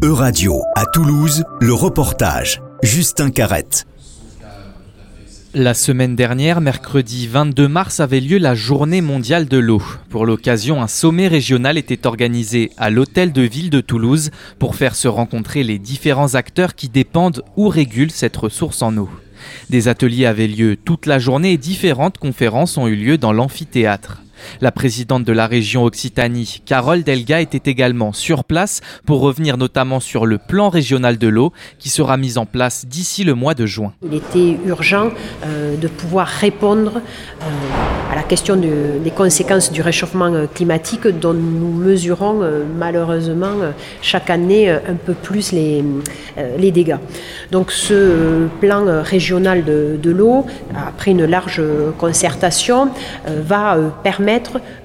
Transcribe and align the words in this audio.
E-Radio, 0.00 0.62
à 0.76 0.86
Toulouse, 0.86 1.42
le 1.60 1.72
reportage. 1.72 2.62
Justin 2.84 3.30
Carrette. 3.30 3.84
La 5.54 5.74
semaine 5.74 6.14
dernière, 6.14 6.60
mercredi 6.60 7.26
22 7.26 7.66
mars, 7.66 7.98
avait 7.98 8.20
lieu 8.20 8.38
la 8.38 8.54
journée 8.54 9.00
mondiale 9.00 9.46
de 9.48 9.58
l'eau. 9.58 9.82
Pour 10.08 10.24
l'occasion, 10.24 10.80
un 10.80 10.86
sommet 10.86 11.26
régional 11.26 11.76
était 11.76 12.06
organisé 12.06 12.70
à 12.76 12.90
l'hôtel 12.90 13.32
de 13.32 13.42
ville 13.42 13.70
de 13.70 13.80
Toulouse 13.80 14.30
pour 14.60 14.76
faire 14.76 14.94
se 14.94 15.08
rencontrer 15.08 15.64
les 15.64 15.80
différents 15.80 16.36
acteurs 16.36 16.76
qui 16.76 16.88
dépendent 16.88 17.42
ou 17.56 17.66
régulent 17.66 18.12
cette 18.12 18.36
ressource 18.36 18.82
en 18.82 18.96
eau. 18.98 19.10
Des 19.68 19.88
ateliers 19.88 20.26
avaient 20.26 20.46
lieu 20.46 20.76
toute 20.76 21.06
la 21.06 21.18
journée 21.18 21.54
et 21.54 21.58
différentes 21.58 22.18
conférences 22.18 22.78
ont 22.78 22.86
eu 22.86 22.94
lieu 22.94 23.18
dans 23.18 23.32
l'amphithéâtre. 23.32 24.22
La 24.60 24.72
présidente 24.72 25.24
de 25.24 25.32
la 25.32 25.46
région 25.46 25.84
Occitanie, 25.84 26.62
Carole 26.64 27.02
Delga, 27.02 27.40
était 27.40 27.70
également 27.70 28.12
sur 28.12 28.44
place 28.44 28.80
pour 29.06 29.20
revenir 29.20 29.56
notamment 29.56 30.00
sur 30.00 30.26
le 30.26 30.38
plan 30.38 30.68
régional 30.68 31.18
de 31.18 31.28
l'eau 31.28 31.52
qui 31.78 31.88
sera 31.88 32.16
mis 32.16 32.38
en 32.38 32.46
place 32.46 32.86
d'ici 32.86 33.24
le 33.24 33.34
mois 33.34 33.54
de 33.54 33.66
juin. 33.66 33.92
Il 34.02 34.14
était 34.14 34.58
urgent 34.66 35.10
euh, 35.44 35.76
de 35.76 35.88
pouvoir 35.88 36.26
répondre 36.26 36.94
euh, 36.96 38.12
à 38.12 38.16
la 38.16 38.22
question 38.22 38.56
des 38.56 39.10
conséquences 39.10 39.72
du 39.72 39.82
réchauffement 39.82 40.32
euh, 40.32 40.46
climatique 40.46 41.06
dont 41.06 41.34
nous 41.34 41.72
mesurons 41.72 42.40
malheureusement 42.78 43.54
chaque 44.02 44.30
année 44.30 44.70
un 44.70 44.94
peu 45.06 45.14
plus 45.14 45.52
les, 45.52 45.84
les 46.58 46.70
dégâts. 46.70 46.98
Donc 47.50 47.70
ce 47.70 48.46
plan 48.60 48.84
régional 49.02 49.64
de, 49.64 49.98
de 50.02 50.10
l'eau, 50.10 50.46
après 50.74 51.12
une 51.12 51.24
large 51.24 51.62
concertation, 51.98 52.88
va 53.26 53.76
permettre 54.02 54.27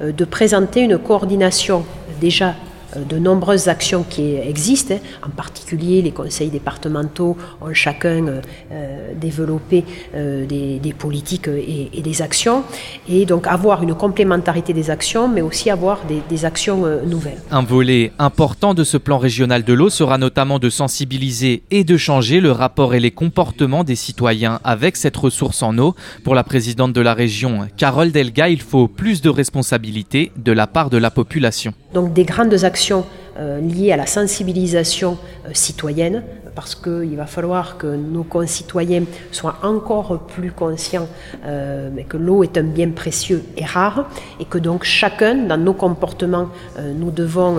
euh, 0.02 0.12
de 0.12 0.26
présenter 0.26 0.82
une 0.82 0.98
coordination 0.98 1.86
déjà 2.22 2.56
de 2.96 3.18
nombreuses 3.18 3.68
actions 3.68 4.04
qui 4.08 4.36
existent. 4.36 4.96
Hein. 4.96 5.28
En 5.28 5.30
particulier, 5.30 6.02
les 6.02 6.12
conseils 6.12 6.50
départementaux 6.50 7.38
ont 7.62 7.74
chacun 7.74 8.28
euh, 8.28 8.42
euh, 8.72 9.14
développé 9.20 9.84
des, 10.14 10.96
politiques 10.98 11.48
et, 11.48 12.02
des 12.02 12.22
actions. 12.22 12.64
Et 13.10 13.26
donc 13.26 13.48
avoir 13.48 13.84
une 13.84 13.96
complémentarité 13.96 14.74
des 14.74 14.90
actions, 14.90 15.28
mais 15.28 15.42
aussi 15.42 15.70
avoir 15.70 16.00
des, 16.06 16.46
actions 16.46 16.86
nouvelles. 17.06 17.38
Un 17.52 17.64
volet 17.64 18.12
important 18.20 18.74
de 18.74 18.84
ce 18.84 18.98
plan 18.98 19.18
régional 19.18 19.64
de 19.64 19.74
l'eau 19.74 19.90
sera 19.90 20.18
notamment 20.18 20.60
de 20.60 20.70
sensibiliser 20.70 21.64
et 21.72 21.84
de 21.84 21.96
changer 21.96 22.42
le 22.42 22.52
rapport 22.52 22.94
et 22.94 23.00
les 23.00 23.12
comportements 23.12 23.84
des 23.84 23.96
citoyens 23.96 24.60
avec 24.64 24.98
cette 24.98 25.16
ressource 25.16 25.64
en 25.64 25.78
eau. 25.78 25.96
Pour 26.24 26.36
la 26.36 26.44
présidente 26.44 26.94
de 26.94 27.02
la 27.02 27.14
région, 27.14 27.68
Carole 27.78 28.12
Delga, 28.12 28.50
il 28.50 28.62
faut 28.62 28.88
plus 28.88 29.22
de 29.22 29.30
responsabilités 29.30 30.32
de 30.38 30.52
la 30.52 30.68
part 30.68 30.90
de 30.90 30.98
la 30.98 31.12
population. 31.12 31.74
Donc 31.94 32.14
des 32.14 32.24
grandes 32.24 32.64
actions 32.64 33.06
euh, 33.40 33.60
liées 33.60 33.92
à 33.92 33.98
la 33.98 34.06
sensibilisation 34.06 35.18
euh, 35.46 35.50
citoyenne, 35.54 36.22
parce 36.54 36.76
qu'il 36.76 37.16
va 37.16 37.26
falloir 37.26 37.78
que 37.80 37.88
nos 37.88 38.22
concitoyens 38.22 39.06
soient 39.32 39.58
encore 39.64 40.20
plus 40.28 40.52
conscients 40.52 41.08
euh, 41.48 41.90
que 42.08 42.18
l'eau 42.18 42.44
est 42.44 42.56
un 42.60 42.64
bien 42.64 42.92
précieux 42.92 43.44
et 43.58 43.66
rare, 43.66 44.08
et 44.40 44.46
que 44.46 44.60
donc 44.60 44.84
chacun, 44.84 45.34
dans 45.34 45.58
nos 45.58 45.74
comportements, 45.74 46.50
nous 46.96 47.10
devons 47.10 47.58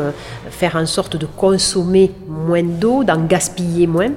faire 0.48 0.76
en 0.76 0.86
sorte 0.86 1.16
de 1.16 1.26
consommer 1.26 2.12
moins 2.28 2.62
d'eau, 2.62 3.02
d'en 3.02 3.24
gaspiller 3.24 3.88
moins, 3.88 4.12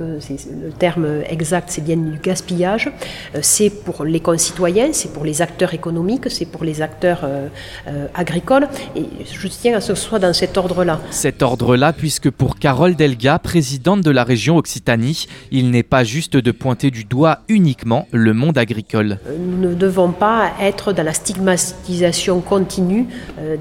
que 0.00 0.18
le 0.66 0.72
terme 0.72 1.06
exact, 1.28 1.68
c'est 1.70 1.84
bien 1.84 1.96
du 1.96 2.18
gaspillage. 2.18 2.90
Euh, 3.34 3.40
c'est 3.42 3.70
pour 3.70 4.04
les 4.04 4.20
concitoyens, 4.20 4.88
c'est 4.92 5.12
pour 5.12 5.24
les 5.24 5.42
acteurs 5.42 5.74
économiques, 5.74 6.30
c'est 6.30 6.46
pour 6.46 6.64
les 6.64 6.80
acteurs 6.80 7.20
euh, 7.24 7.48
euh, 7.88 8.06
agricoles. 8.14 8.66
Et 8.96 9.04
je 9.30 9.48
tiens 9.48 9.76
à 9.76 9.80
ce 9.80 9.92
que 9.92 9.98
ce 9.98 10.08
soit 10.08 10.18
dans 10.18 10.32
cet 10.32 10.56
ordre-là. 10.56 11.00
Cet 11.10 11.42
ordre-là, 11.42 11.92
puisque 11.92 12.30
pour 12.30 12.58
Carole 12.58 12.94
Delga, 12.94 13.38
présidente 13.38 14.00
de 14.02 14.10
la 14.10 14.24
région 14.24 14.56
Occitanie, 14.56 15.26
il 15.50 15.70
n'est 15.70 15.82
pas 15.82 16.04
juste 16.04 16.36
de 16.36 16.50
pointer 16.50 16.90
du 16.90 17.04
doigt 17.04 17.40
uniquement 17.48 18.06
le 18.12 18.32
monde 18.32 18.56
agricole. 18.56 19.18
Nous 19.38 19.68
ne 19.68 19.74
devons 19.74 20.12
pas 20.12 20.52
être 20.60 20.92
dans 20.92 21.02
la 21.02 21.12
stigmatisation 21.12 22.40
continue 22.40 23.06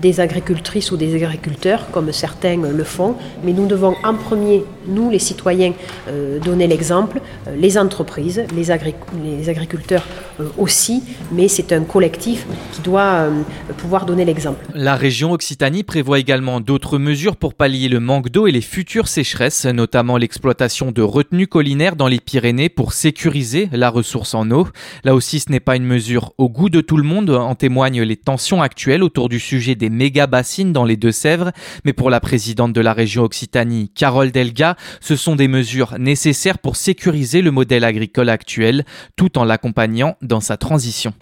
des 0.01 0.19
agricultrices 0.19 0.91
ou 0.91 0.97
des 0.97 1.15
agriculteurs, 1.15 1.89
comme 1.91 2.11
certains 2.11 2.57
le 2.57 2.83
font, 2.83 3.15
mais 3.43 3.53
nous 3.53 3.67
devons 3.67 3.95
en 4.03 4.13
premier, 4.13 4.63
nous 4.87 5.09
les 5.09 5.19
citoyens, 5.19 5.73
donner 6.37 6.67
l'exemple, 6.67 7.21
euh, 7.47 7.55
les 7.55 7.77
entreprises, 7.77 8.43
les, 8.55 8.71
agriculteurs 9.49 10.05
euh, 10.39 10.45
aussi, 10.57 11.03
mais 11.31 11.47
c'est 11.47 11.71
un 11.73 11.83
collectif 11.83 12.45
qui 12.73 12.81
doit 12.81 13.01
euh, 13.01 13.41
pouvoir 13.77 14.05
donner 14.05 14.25
l'exemple. 14.25 14.63
La 14.75 14.95
région 14.95 15.31
Occitanie 15.31 15.83
prévoit 15.83 16.19
également 16.19 16.59
d'autres 16.59 16.97
mesures 16.99 17.35
pour 17.35 17.55
pallier 17.55 17.89
le 17.89 17.99
manque 17.99 18.29
d'eau 18.29 18.47
et 18.47 18.51
les 18.51 18.61
futures 18.61 19.07
sécheresses, 19.07 19.65
notamment 19.65 20.17
l'exploitation 20.17 20.91
de 20.91 21.01
retenues 21.01 21.47
collinaires 21.47 21.95
dans 21.95 22.07
les 22.07 22.19
Pyrénées 22.19 22.69
pour 22.69 22.93
sécuriser 22.93 23.69
la 23.71 23.89
ressource 23.89 24.35
en 24.35 24.51
eau. 24.51 24.67
Là 25.03 25.15
aussi, 25.15 25.39
ce 25.39 25.51
n'est 25.51 25.59
pas 25.59 25.75
une 25.75 25.85
mesure 25.85 26.33
au 26.37 26.49
goût 26.49 26.69
de 26.69 26.81
tout 26.81 26.97
le 26.97 27.03
monde, 27.03 27.29
en 27.29 27.55
témoignent 27.55 28.03
les 28.03 28.17
tensions 28.17 28.61
actuelles 28.61 29.03
autour 29.03 29.29
du 29.29 29.39
sujet 29.39 29.75
des 29.75 29.89
méga-bassines 29.89 30.73
dans 30.73 30.85
les 30.85 30.97
Deux-Sèvres, 30.97 31.51
mais 31.85 31.93
pour 31.93 32.09
la 32.09 32.19
présidente 32.19 32.73
de 32.73 32.81
la 32.81 32.93
région 32.93 33.23
Occitanie, 33.23 33.89
Carole 33.95 34.31
Delga, 34.31 34.75
ce 34.99 35.15
sont 35.15 35.35
des 35.35 35.47
mesures 35.47 35.95
nécessaires 35.97 36.18
pour 36.61 36.75
sécuriser 36.75 37.41
le 37.41 37.51
modèle 37.51 37.83
agricole 37.83 38.29
actuel 38.29 38.85
tout 39.15 39.37
en 39.37 39.43
l'accompagnant 39.43 40.15
dans 40.21 40.41
sa 40.41 40.57
transition. 40.57 41.13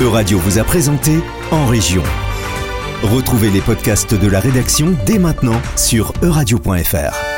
Euradio 0.00 0.38
vous 0.38 0.58
a 0.58 0.64
présenté 0.64 1.12
En 1.50 1.66
Région. 1.66 2.02
Retrouvez 3.02 3.50
les 3.50 3.60
podcasts 3.60 4.14
de 4.14 4.28
la 4.28 4.40
rédaction 4.40 4.94
dès 5.06 5.18
maintenant 5.18 5.60
sur 5.76 6.12
euradio.fr. 6.22 7.31